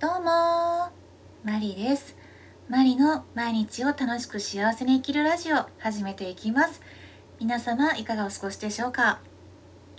[0.00, 0.88] どうも
[1.44, 2.16] マリです。
[2.70, 6.80] マリの毎日を楽しく幸せに生きるラジオ始めていきます。
[7.38, 9.20] 皆様いかがお過ごしでしょうか？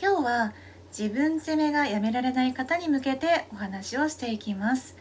[0.00, 0.54] 今日は
[0.88, 4.96] 自分責めがやめられない方に向けてお話をしていきます、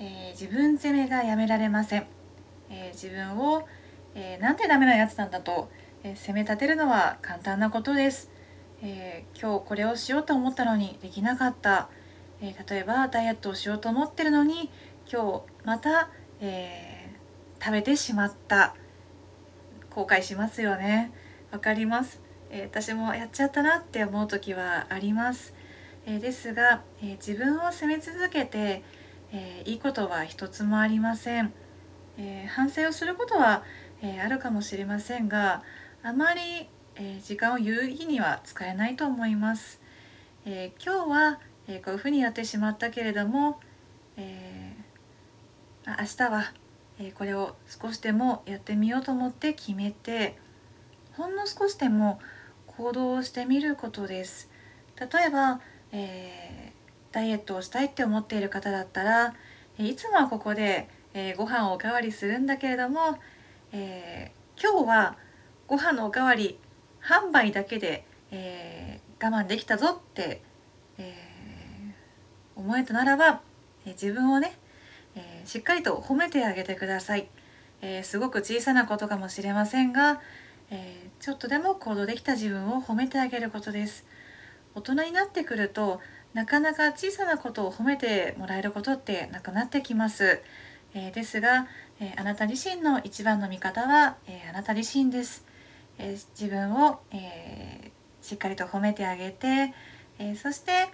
[0.00, 2.08] えー、自分責めがやめられません、
[2.68, 3.68] えー、自分を、
[4.16, 5.70] えー、なんてダメなやつなんだと、
[6.02, 8.32] え責め立てるのは簡単なことです、
[8.82, 11.88] え今日これをしようと思ったのにできなかった。
[12.40, 14.70] えー、例えばダイエットをしようと思ってるのに
[15.10, 18.74] 今日また、えー、食べてしまった。
[19.90, 21.10] 後悔しますよね。
[21.50, 25.54] わかります、えー、私もやっちゃったなって思う時はあります、
[26.04, 28.82] えですが、え自分を責め続けて、
[29.32, 31.52] えいいことは一つもありません、
[32.18, 33.62] え反省をすることは、
[34.02, 35.62] えあるかもしれませんが
[36.02, 39.80] あまり、え時間を有意義には使えないと思います、
[40.44, 43.60] え今日はえー、こういうふうにやってしまったけれども、
[44.16, 46.52] えー、明日は、
[46.98, 50.38] えこれを少しでもやってみようと思って決めて
[51.12, 52.18] ほんの少しでも
[52.66, 54.48] 行動をしてみることです。
[54.98, 55.60] 例えば、
[55.92, 56.72] え、
[57.12, 59.34] ダイエットをしたいって思っている方だったら
[59.78, 63.18] いつもはここで、えー、ご飯をおかわりするんだけれども、
[63.72, 65.16] えー、今日は
[65.66, 66.58] ご飯のおかわり
[67.00, 70.42] 半杯だけで、えー、我慢できたぞって、
[70.98, 71.35] え
[72.56, 73.42] 思えたならば、
[73.84, 74.58] え自分をね、
[75.14, 77.28] えー、しっかりと褒めてあげてください、
[77.80, 80.20] えー、すごく小さなことかもしれませんが、
[80.70, 84.04] えー、ちょっとでも行動できた自分を褒めてあげることです。
[84.74, 86.00] 大人になってくると
[86.34, 90.42] なかなか小さなことを褒めてもらえることってなくなってきます、
[90.92, 91.66] えですが、
[91.98, 95.46] えあなた自身の一番の味方は、えあなた自身です、
[95.96, 97.90] え自分を、え
[98.20, 99.72] しっかりと褒めてあげて、
[100.18, 100.88] えそして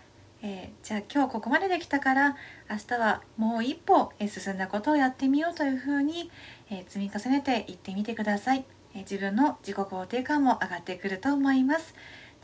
[0.45, 2.37] えー、じゃあ今日ここまでできたから
[2.69, 6.31] 明日はもう一歩、え進んだことをやってみようというふうに、
[6.69, 11.95] え積み重ねていってみてください、え自分の自己肯定感も上がってくると思います。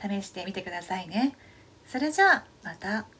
[0.00, 1.37] 試してみてくださいね。
[1.87, 3.17] それじゃあまた。